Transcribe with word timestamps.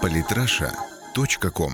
Политраша.ком 0.00 1.72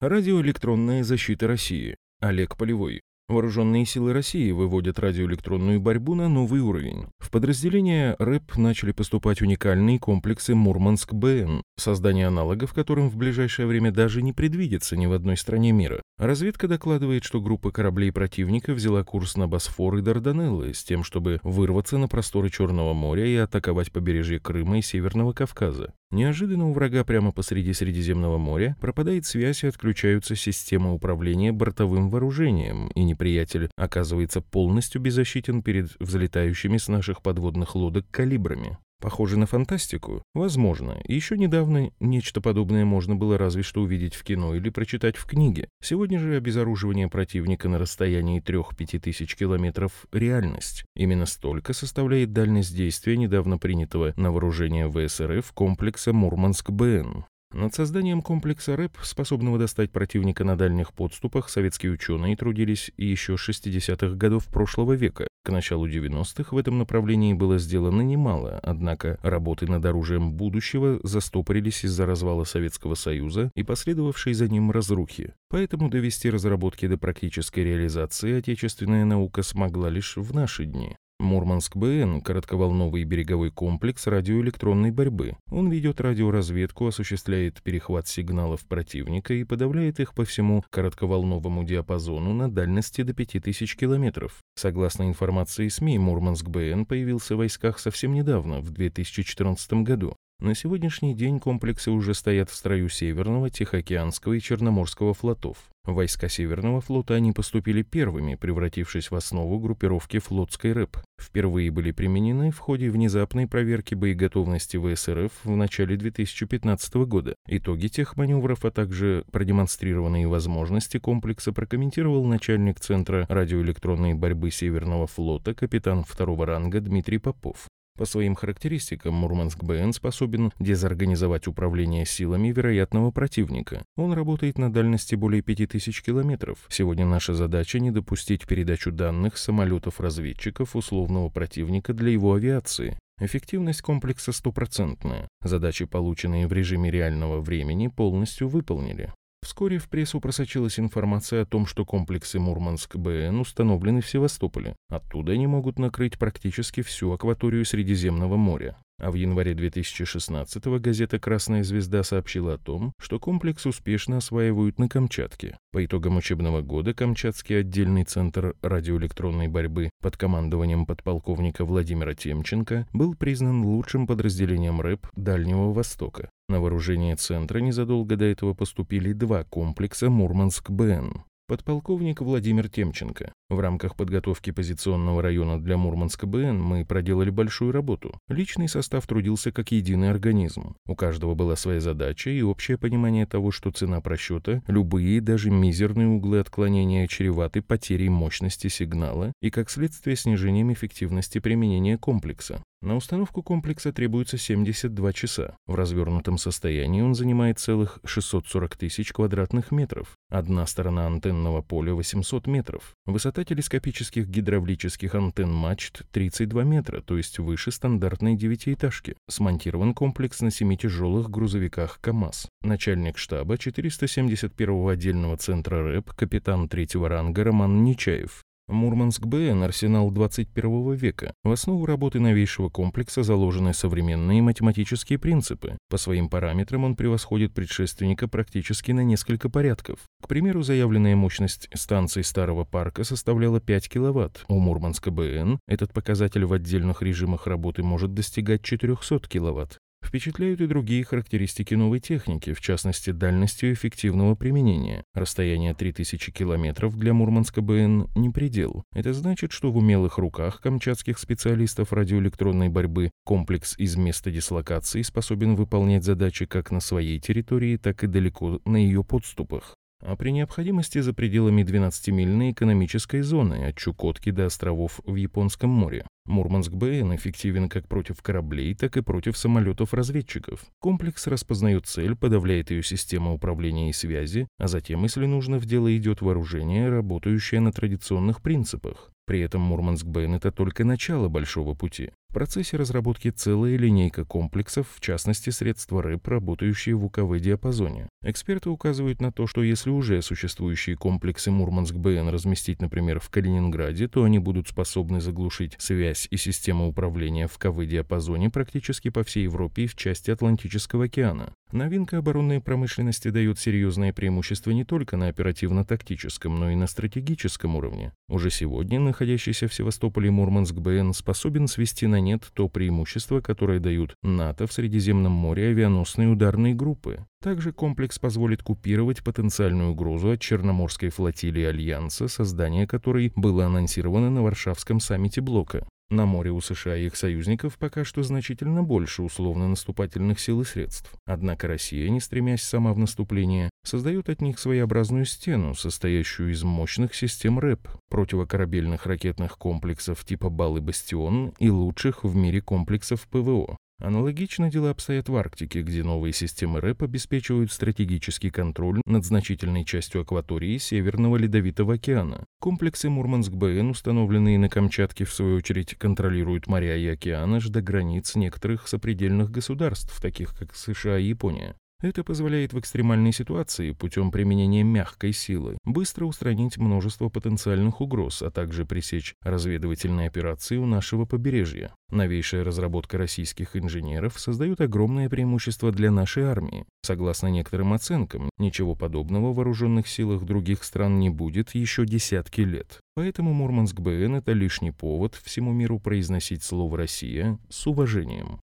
Радиоэлектронная 0.00 1.02
защита 1.02 1.46
России. 1.48 1.96
Олег 2.20 2.56
Полевой. 2.56 3.02
Вооруженные 3.30 3.86
силы 3.86 4.12
России 4.12 4.50
выводят 4.50 4.98
радиоэлектронную 4.98 5.80
борьбу 5.80 6.16
на 6.16 6.28
новый 6.28 6.62
уровень. 6.62 7.06
В 7.20 7.30
подразделение 7.30 8.16
РЭП 8.18 8.56
начали 8.56 8.90
поступать 8.90 9.40
уникальные 9.40 10.00
комплексы 10.00 10.56
Мурманск-БН, 10.56 11.62
создание 11.76 12.26
аналогов 12.26 12.74
которым 12.74 13.08
в 13.08 13.16
ближайшее 13.16 13.68
время 13.68 13.92
даже 13.92 14.20
не 14.20 14.32
предвидится 14.32 14.96
ни 14.96 15.06
в 15.06 15.12
одной 15.12 15.36
стране 15.36 15.70
мира. 15.70 16.02
Разведка 16.18 16.66
докладывает, 16.66 17.22
что 17.22 17.40
группа 17.40 17.70
кораблей 17.70 18.10
противника 18.10 18.72
взяла 18.72 19.04
курс 19.04 19.36
на 19.36 19.46
Босфор 19.46 19.98
и 19.98 20.02
Дарданеллы 20.02 20.74
с 20.74 20.82
тем, 20.82 21.04
чтобы 21.04 21.38
вырваться 21.44 21.98
на 21.98 22.08
просторы 22.08 22.50
Черного 22.50 22.94
моря 22.94 23.24
и 23.26 23.36
атаковать 23.36 23.92
побережье 23.92 24.40
Крыма 24.40 24.78
и 24.78 24.82
Северного 24.82 25.32
Кавказа. 25.34 25.94
Неожиданно 26.12 26.68
у 26.68 26.72
врага 26.72 27.04
прямо 27.04 27.30
посреди 27.30 27.72
Средиземного 27.72 28.36
моря 28.36 28.76
пропадает 28.80 29.26
связь 29.26 29.62
и 29.62 29.68
отключаются 29.68 30.34
системы 30.34 30.92
управления 30.92 31.52
бортовым 31.52 32.10
вооружением, 32.10 32.88
и 32.88 33.04
неприятель 33.04 33.70
оказывается 33.76 34.40
полностью 34.40 35.00
беззащитен 35.00 35.62
перед 35.62 35.94
взлетающими 36.00 36.78
с 36.78 36.88
наших 36.88 37.22
подводных 37.22 37.76
лодок 37.76 38.06
калибрами. 38.10 38.76
Похоже 39.00 39.38
на 39.38 39.46
фантастику? 39.46 40.22
Возможно. 40.34 41.00
Еще 41.04 41.38
недавно 41.38 41.90
нечто 42.00 42.42
подобное 42.42 42.84
можно 42.84 43.16
было 43.16 43.38
разве 43.38 43.62
что 43.62 43.80
увидеть 43.80 44.14
в 44.14 44.22
кино 44.22 44.54
или 44.54 44.68
прочитать 44.68 45.16
в 45.16 45.24
книге. 45.24 45.68
Сегодня 45.82 46.18
же 46.18 46.36
обезоруживание 46.36 47.08
противника 47.08 47.68
на 47.68 47.78
расстоянии 47.78 48.42
3-5 48.42 48.98
тысяч 49.00 49.36
километров– 49.36 50.06
реальность. 50.12 50.84
Именно 50.94 51.24
столько 51.24 51.72
составляет 51.72 52.32
дальность 52.32 52.76
действия 52.76 53.16
недавно 53.16 53.56
принятого 53.56 54.12
на 54.16 54.30
вооружение 54.30 54.90
ВСРФ 54.90 55.50
комплекса 55.52 56.12
Мурманск-БН. 56.12 57.24
Над 57.52 57.74
созданием 57.74 58.22
комплекса 58.22 58.76
РЭП, 58.76 58.96
способного 59.02 59.58
достать 59.58 59.90
противника 59.90 60.44
на 60.44 60.56
дальних 60.56 60.92
подступах, 60.92 61.48
советские 61.48 61.90
ученые 61.90 62.36
трудились 62.36 62.92
еще 62.96 63.36
с 63.36 63.48
60-х 63.48 64.14
годов 64.14 64.46
прошлого 64.46 64.92
века. 64.92 65.26
К 65.42 65.50
началу 65.50 65.88
90-х 65.88 66.54
в 66.54 66.58
этом 66.58 66.78
направлении 66.78 67.32
было 67.34 67.58
сделано 67.58 68.02
немало, 68.02 68.60
однако 68.62 69.18
работы 69.22 69.66
над 69.66 69.84
оружием 69.84 70.34
будущего 70.34 71.00
застопорились 71.02 71.84
из-за 71.84 72.06
развала 72.06 72.44
Советского 72.44 72.94
Союза 72.94 73.50
и 73.56 73.64
последовавшей 73.64 74.34
за 74.34 74.48
ним 74.48 74.70
разрухи. 74.70 75.34
Поэтому 75.48 75.90
довести 75.90 76.30
разработки 76.30 76.86
до 76.86 76.98
практической 76.98 77.60
реализации 77.60 78.38
отечественная 78.38 79.04
наука 79.04 79.42
смогла 79.42 79.90
лишь 79.90 80.16
в 80.16 80.32
наши 80.32 80.66
дни. 80.66 80.96
Мурманск-БН– 81.20 82.20
коротковолновый 82.24 83.04
береговой 83.04 83.50
комплекс 83.50 84.06
радиоэлектронной 84.06 84.90
борьбы. 84.90 85.36
Он 85.50 85.70
ведет 85.70 86.00
радиоразведку, 86.00 86.86
осуществляет 86.86 87.62
перехват 87.62 88.08
сигналов 88.08 88.64
противника 88.66 89.34
и 89.34 89.44
подавляет 89.44 90.00
их 90.00 90.14
по 90.14 90.24
всему 90.24 90.64
коротковолновому 90.70 91.62
диапазону 91.64 92.32
на 92.32 92.50
дальности 92.50 93.02
до 93.02 93.12
5000 93.12 93.76
километров. 93.76 94.38
Согласно 94.56 95.04
информации 95.04 95.68
СМИ, 95.68 95.98
Мурманск-БН 95.98 96.86
появился 96.86 97.34
в 97.34 97.38
войсках 97.38 97.78
совсем 97.78 98.14
недавно, 98.14 98.60
в 98.60 98.70
2014 98.70 99.72
году. 99.84 100.16
На 100.40 100.54
сегодняшний 100.54 101.14
день 101.14 101.38
комплексы 101.38 101.90
уже 101.90 102.14
стоят 102.14 102.48
в 102.48 102.54
строю 102.54 102.88
Северного, 102.88 103.50
Тихоокеанского 103.50 104.32
и 104.32 104.40
Черноморского 104.40 105.12
флотов. 105.12 105.69
Войска 105.86 106.28
Северного 106.28 106.80
флота 106.82 107.14
они 107.14 107.32
поступили 107.32 107.82
первыми, 107.82 108.34
превратившись 108.34 109.10
в 109.10 109.14
основу 109.14 109.58
группировки 109.58 110.18
флотской 110.18 110.72
РЭП. 110.72 110.98
Впервые 111.18 111.70
были 111.70 111.90
применены 111.90 112.50
в 112.50 112.58
ходе 112.58 112.90
внезапной 112.90 113.46
проверки 113.46 113.94
боеготовности 113.94 114.76
ВСРФ 114.76 115.32
в 115.42 115.56
начале 115.56 115.96
2015 115.96 116.94
года. 117.06 117.34
Итоги 117.48 117.88
тех 117.88 118.16
маневров, 118.16 118.64
а 118.66 118.70
также 118.70 119.24
продемонстрированные 119.32 120.28
возможности 120.28 120.98
комплекса 120.98 121.52
прокомментировал 121.52 122.26
начальник 122.26 122.78
Центра 122.78 123.26
радиоэлектронной 123.30 124.14
борьбы 124.14 124.50
Северного 124.50 125.06
флота 125.06 125.54
капитан 125.54 126.04
второго 126.04 126.44
ранга 126.44 126.80
Дмитрий 126.80 127.18
Попов. 127.18 127.68
По 128.00 128.06
своим 128.06 128.34
характеристикам 128.34 129.12
Мурманск-БН 129.12 129.92
способен 129.92 130.52
дезорганизовать 130.58 131.46
управление 131.46 132.06
силами 132.06 132.48
вероятного 132.48 133.10
противника. 133.10 133.84
Он 133.94 134.14
работает 134.14 134.56
на 134.56 134.72
дальности 134.72 135.16
более 135.16 135.42
5000 135.42 136.00
километров. 136.00 136.64
Сегодня 136.70 137.04
наша 137.04 137.34
задача 137.34 137.78
не 137.78 137.90
допустить 137.90 138.46
передачу 138.46 138.90
данных 138.90 139.36
самолетов-разведчиков 139.36 140.76
условного 140.76 141.28
противника 141.28 141.92
для 141.92 142.12
его 142.12 142.32
авиации. 142.32 142.96
Эффективность 143.20 143.82
комплекса 143.82 144.32
стопроцентная. 144.32 145.28
Задачи, 145.44 145.84
полученные 145.84 146.46
в 146.46 146.54
режиме 146.54 146.90
реального 146.90 147.42
времени, 147.42 147.88
полностью 147.88 148.48
выполнили. 148.48 149.12
Вскоре 149.50 149.78
в 149.78 149.88
прессу 149.88 150.20
просочилась 150.20 150.78
информация 150.78 151.42
о 151.42 151.44
том, 151.44 151.66
что 151.66 151.84
комплексы 151.84 152.38
Мурманск-БН 152.38 153.40
установлены 153.40 154.00
в 154.00 154.08
Севастополе. 154.08 154.76
Оттуда 154.88 155.32
они 155.32 155.48
могут 155.48 155.76
накрыть 155.76 156.20
практически 156.20 156.82
всю 156.82 157.10
акваторию 157.10 157.64
Средиземного 157.64 158.36
моря. 158.36 158.76
А 159.00 159.10
в 159.10 159.14
январе 159.14 159.54
2016-го 159.54 160.78
газета 160.78 161.18
«Красная 161.18 161.64
звезда» 161.64 162.02
сообщила 162.02 162.54
о 162.54 162.58
том, 162.58 162.92
что 163.00 163.18
комплекс 163.18 163.64
успешно 163.64 164.18
осваивают 164.18 164.78
на 164.78 164.88
Камчатке. 164.88 165.56
По 165.72 165.82
итогам 165.84 166.18
учебного 166.18 166.60
года 166.60 166.92
Камчатский 166.92 167.60
отдельный 167.60 168.04
центр 168.04 168.54
радиоэлектронной 168.60 169.48
борьбы 169.48 169.88
под 170.02 170.18
командованием 170.18 170.84
подполковника 170.84 171.64
Владимира 171.64 172.14
Темченко 172.14 172.86
был 172.92 173.14
признан 173.14 173.64
лучшим 173.64 174.06
подразделением 174.06 174.82
РЭП 174.82 175.06
Дальнего 175.16 175.72
Востока. 175.72 176.28
На 176.50 176.60
вооружение 176.60 177.16
центра 177.16 177.60
незадолго 177.60 178.16
до 178.16 178.26
этого 178.26 178.52
поступили 178.52 179.12
два 179.12 179.44
комплекса 179.44 180.10
«Мурманск-БН». 180.10 181.22
Подполковник 181.50 182.20
Владимир 182.20 182.68
Темченко. 182.68 183.32
В 183.48 183.58
рамках 183.58 183.96
подготовки 183.96 184.52
позиционного 184.52 185.20
района 185.20 185.60
для 185.60 185.76
Мурманска 185.76 186.24
БН 186.28 186.62
мы 186.62 186.84
проделали 186.84 187.30
большую 187.30 187.72
работу. 187.72 188.16
Личный 188.28 188.68
состав 188.68 189.04
трудился 189.08 189.50
как 189.50 189.72
единый 189.72 190.10
организм. 190.10 190.76
У 190.86 190.94
каждого 190.94 191.34
была 191.34 191.56
своя 191.56 191.80
задача 191.80 192.30
и 192.30 192.40
общее 192.40 192.78
понимание 192.78 193.26
того, 193.26 193.50
что 193.50 193.72
цена 193.72 194.00
просчета, 194.00 194.62
любые, 194.68 195.20
даже 195.20 195.50
мизерные 195.50 196.06
углы 196.06 196.38
отклонения 196.38 197.08
чреваты 197.08 197.62
потерей 197.62 198.10
мощности 198.10 198.68
сигнала 198.68 199.32
и, 199.42 199.50
как 199.50 199.70
следствие, 199.70 200.14
снижением 200.14 200.72
эффективности 200.72 201.40
применения 201.40 201.98
комплекса. 201.98 202.62
На 202.82 202.96
установку 202.96 203.42
комплекса 203.42 203.92
требуется 203.92 204.38
72 204.38 205.12
часа. 205.12 205.54
В 205.66 205.74
развернутом 205.74 206.38
состоянии 206.38 207.02
он 207.02 207.14
занимает 207.14 207.58
целых 207.58 207.98
640 208.06 208.74
тысяч 208.74 209.12
квадратных 209.12 209.70
метров. 209.70 210.16
Одна 210.30 210.66
сторона 210.66 211.06
антенного 211.06 211.60
поля 211.60 211.92
800 211.92 212.46
метров. 212.46 212.94
Высота 213.04 213.44
телескопических 213.44 214.26
гидравлических 214.26 215.14
антенн 215.14 215.52
мачт 215.52 216.04
32 216.12 216.64
метра, 216.64 217.02
то 217.02 217.18
есть 217.18 217.38
выше 217.38 217.70
стандартной 217.70 218.34
девятиэтажки. 218.34 219.14
Смонтирован 219.28 219.92
комплекс 219.92 220.40
на 220.40 220.50
семи 220.50 220.78
тяжелых 220.78 221.28
грузовиках 221.28 222.00
КАМАЗ. 222.00 222.48
Начальник 222.62 223.18
штаба 223.18 223.56
471-го 223.56 224.88
отдельного 224.88 225.36
центра 225.36 225.82
РЭП, 225.82 226.14
капитан 226.14 226.66
третьего 226.66 227.10
ранга 227.10 227.44
Роман 227.44 227.84
Нечаев. 227.84 228.42
Мурманск-БН– 228.70 229.62
арсенал 229.64 230.10
21 230.10 230.94
века. 230.94 231.32
В 231.44 231.50
основу 231.50 231.86
работы 231.86 232.20
новейшего 232.20 232.68
комплекса 232.68 233.22
заложены 233.22 233.74
современные 233.74 234.42
математические 234.42 235.18
принципы. 235.18 235.76
По 235.88 235.96
своим 235.96 236.28
параметрам 236.28 236.84
он 236.84 236.96
превосходит 236.96 237.52
предшественника 237.52 238.28
практически 238.28 238.92
на 238.92 239.04
несколько 239.04 239.48
порядков. 239.48 239.98
К 240.22 240.28
примеру, 240.28 240.62
заявленная 240.62 241.16
мощность 241.16 241.68
станций 241.74 242.24
старого 242.24 242.64
парка 242.64 243.04
составляла 243.04 243.60
5 243.60 243.88
кВт. 243.88 244.44
У 244.48 244.58
Мурманска-БН 244.58 245.58
этот 245.66 245.92
показатель 245.92 246.44
в 246.44 246.52
отдельных 246.52 247.02
режимах 247.02 247.46
работы 247.46 247.82
может 247.82 248.14
достигать 248.14 248.62
400 248.62 249.28
кВт. 249.28 249.78
Впечатляют 250.04 250.60
и 250.60 250.66
другие 250.66 251.04
характеристики 251.04 251.74
новой 251.74 252.00
техники, 252.00 252.52
в 252.52 252.60
частности, 252.60 253.10
дальностью 253.10 253.72
эффективного 253.72 254.34
применения. 254.34 255.04
Расстояние 255.14 255.74
3000 255.74 256.32
километров 256.32 256.96
для 256.96 257.12
Мурманска 257.12 257.60
БН 257.60 258.08
не 258.14 258.30
предел. 258.30 258.84
Это 258.92 259.12
значит, 259.12 259.52
что 259.52 259.70
в 259.70 259.76
умелых 259.76 260.18
руках 260.18 260.60
камчатских 260.60 261.18
специалистов 261.18 261.92
радиоэлектронной 261.92 262.68
борьбы 262.68 263.10
комплекс 263.24 263.78
из 263.78 263.96
места 263.96 264.30
дислокации 264.30 265.02
способен 265.02 265.54
выполнять 265.54 266.04
задачи 266.04 266.46
как 266.46 266.70
на 266.70 266.80
своей 266.80 267.20
территории, 267.20 267.76
так 267.76 268.02
и 268.02 268.06
далеко 268.06 268.60
на 268.64 268.76
ее 268.76 269.04
подступах 269.04 269.76
а 270.00 270.16
при 270.16 270.30
необходимости 270.30 271.00
за 271.00 271.12
пределами 271.12 271.62
12-мильной 271.62 272.52
экономической 272.52 273.22
зоны 273.22 273.66
от 273.66 273.76
Чукотки 273.76 274.30
до 274.30 274.46
островов 274.46 275.00
в 275.04 275.14
Японском 275.14 275.70
море. 275.70 276.06
Мурманск-БН 276.26 277.14
эффективен 277.16 277.68
как 277.68 277.88
против 277.88 278.22
кораблей, 278.22 278.74
так 278.74 278.96
и 278.96 279.02
против 279.02 279.36
самолетов-разведчиков. 279.36 280.64
Комплекс 280.80 281.26
распознает 281.26 281.86
цель, 281.86 282.14
подавляет 282.14 282.70
ее 282.70 282.82
систему 282.82 283.34
управления 283.34 283.90
и 283.90 283.92
связи, 283.92 284.46
а 284.58 284.68
затем, 284.68 285.02
если 285.02 285.26
нужно, 285.26 285.58
в 285.58 285.66
дело 285.66 285.94
идет 285.96 286.20
вооружение, 286.20 286.88
работающее 286.88 287.60
на 287.60 287.72
традиционных 287.72 288.42
принципах. 288.42 289.10
При 289.26 289.40
этом 289.40 289.62
Мурманск-Бен— 289.62 290.34
это 290.36 290.50
только 290.52 290.84
начало 290.84 291.28
большого 291.28 291.74
пути. 291.74 292.10
В 292.30 292.32
процессе 292.32 292.76
разработки 292.76 293.28
целая 293.30 293.76
линейка 293.76 294.24
комплексов, 294.24 294.86
в 294.94 295.00
частности 295.00 295.50
средства 295.50 296.00
РЭП, 296.00 296.28
работающие 296.28 296.94
в 296.94 297.04
УКВ-диапазоне. 297.04 298.08
Эксперты 298.22 298.70
указывают 298.70 299.20
на 299.20 299.32
то, 299.32 299.48
что 299.48 299.64
если 299.64 299.90
уже 299.90 300.22
существующие 300.22 300.94
комплексы 300.94 301.50
Мурманск-БН 301.50 302.28
разместить, 302.28 302.80
например, 302.80 303.18
в 303.18 303.30
Калининграде, 303.30 304.06
то 304.06 304.22
они 304.22 304.38
будут 304.38 304.68
способны 304.68 305.20
заглушить 305.20 305.74
связь 305.78 306.28
и 306.30 306.36
систему 306.36 306.88
управления 306.88 307.48
в 307.48 307.58
КВ-диапазоне 307.58 308.48
практически 308.48 309.10
по 309.10 309.24
всей 309.24 309.42
Европе 309.42 309.82
и 309.82 309.86
в 309.88 309.96
части 309.96 310.30
Атлантического 310.30 311.06
океана. 311.06 311.52
Новинка 311.72 312.18
оборонной 312.18 312.60
промышленности 312.60 313.30
дает 313.30 313.58
серьезное 313.58 314.12
преимущество 314.12 314.72
не 314.72 314.84
только 314.84 315.16
на 315.16 315.28
оперативно-тактическом, 315.28 316.56
но 316.56 316.70
и 316.70 316.74
на 316.74 316.86
стратегическом 316.88 317.76
уровне. 317.76 318.12
Уже 318.28 318.50
сегодня 318.50 318.98
находящийся 318.98 319.68
в 319.68 319.74
Севастополе 319.74 320.30
Мурманск-БН 320.30 321.12
способен 321.12 321.68
свести 321.68 322.06
на 322.08 322.19
нет 322.20 322.50
то 322.54 322.68
преимущество, 322.68 323.40
которое 323.40 323.80
дают 323.80 324.14
НАТО 324.22 324.66
в 324.66 324.72
Средиземном 324.72 325.32
море 325.32 325.68
авианосные 325.68 326.28
ударные 326.28 326.74
группы. 326.74 327.26
Также 327.42 327.72
комплекс 327.72 328.18
позволит 328.18 328.62
купировать 328.62 329.24
потенциальную 329.24 329.90
угрозу 329.92 330.30
от 330.30 330.40
Черноморской 330.40 331.08
флотилии 331.08 331.64
Альянса, 331.64 332.28
создание 332.28 332.86
которой 332.86 333.32
было 333.36 333.66
анонсировано 333.66 334.30
на 334.30 334.42
Варшавском 334.42 335.00
саммите 335.00 335.40
блока. 335.40 335.86
На 336.10 336.26
море 336.26 336.50
у 336.50 336.60
США 336.60 336.96
и 336.96 337.06
их 337.06 337.14
союзников 337.14 337.78
пока 337.78 338.02
что 338.02 338.24
значительно 338.24 338.82
больше 338.82 339.22
условно-наступательных 339.22 340.40
сил 340.40 340.60
и 340.60 340.64
средств. 340.64 341.12
Однако 341.24 341.68
Россия, 341.68 342.08
не 342.08 342.18
стремясь 342.18 342.64
сама 342.64 342.92
в 342.92 342.98
наступление, 342.98 343.70
создает 343.84 344.28
от 344.28 344.42
них 344.42 344.58
своеобразную 344.58 345.24
стену, 345.24 345.76
состоящую 345.76 346.50
из 346.50 346.64
мощных 346.64 347.14
систем 347.14 347.60
РЭП, 347.60 347.88
противокорабельных 348.08 349.06
ракетных 349.06 349.56
комплексов 349.56 350.24
типа 350.24 350.50
«Бал» 350.50 350.78
и 350.78 350.80
«Бастион» 350.80 351.54
и 351.60 351.70
лучших 351.70 352.24
в 352.24 352.34
мире 352.34 352.60
комплексов 352.60 353.28
ПВО. 353.28 353.76
Аналогично 354.00 354.70
дела 354.70 354.90
обстоят 354.90 355.28
в 355.28 355.36
Арктике, 355.36 355.82
где 355.82 356.02
новые 356.02 356.32
системы 356.32 356.80
РЭП 356.80 357.02
обеспечивают 357.02 357.70
стратегический 357.70 358.48
контроль 358.48 359.02
над 359.04 359.26
значительной 359.26 359.84
частью 359.84 360.22
акватории 360.22 360.78
Северного 360.78 361.36
Ледовитого 361.36 361.94
океана. 361.94 362.46
Комплексы 362.60 363.10
Мурманск-БН, 363.10 363.90
установленные 363.90 364.58
на 364.58 364.70
Камчатке, 364.70 365.26
в 365.26 365.34
свою 365.34 365.56
очередь, 365.56 365.96
контролируют 365.96 366.66
моря 366.66 366.96
и 366.96 367.06
океаны 367.08 367.56
аж 367.56 367.68
до 367.68 367.82
границ 367.82 368.36
некоторых 368.36 368.88
сопредельных 368.88 369.50
государств, 369.50 370.18
таких 370.22 370.56
как 370.58 370.74
США 370.74 371.18
и 371.18 371.26
Япония. 371.26 371.76
Это 372.02 372.24
позволяет 372.24 372.72
в 372.72 372.80
экстремальной 372.80 373.30
ситуации 373.30 373.92
путем 373.92 374.30
применения 374.30 374.82
мягкой 374.82 375.34
силы 375.34 375.76
быстро 375.84 376.24
устранить 376.24 376.78
множество 376.78 377.28
потенциальных 377.28 378.00
угроз, 378.00 378.40
а 378.40 378.50
также 378.50 378.86
пресечь 378.86 379.34
разведывательные 379.42 380.28
операции 380.28 380.78
у 380.78 380.86
нашего 380.86 381.26
побережья. 381.26 381.94
Новейшая 382.10 382.64
разработка 382.64 383.18
российских 383.18 383.76
инженеров 383.76 384.40
создает 384.40 384.80
огромное 384.80 385.28
преимущество 385.28 385.92
для 385.92 386.10
нашей 386.10 386.44
армии. 386.44 386.86
Согласно 387.02 387.48
некоторым 387.48 387.92
оценкам, 387.92 388.48
ничего 388.56 388.94
подобного 388.94 389.52
в 389.52 389.56
вооруженных 389.56 390.08
силах 390.08 390.44
других 390.44 390.84
стран 390.84 391.18
не 391.18 391.28
будет 391.28 391.74
еще 391.74 392.06
десятки 392.06 392.62
лет. 392.62 393.00
Поэтому 393.14 393.52
Мурманск-БН— 393.52 394.36
это 394.36 394.52
лишний 394.52 394.90
повод 394.90 395.34
всему 395.34 395.72
миру 395.72 395.98
произносить 395.98 396.62
слово 396.62 396.96
«Россия» 396.96 397.58
с 397.68 397.86
уважением. 397.86 398.58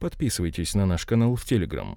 Подписывайтесь 0.00 0.74
на 0.74 0.86
наш 0.86 1.04
канал 1.04 1.34
в 1.34 1.44
Телеграм. 1.44 1.96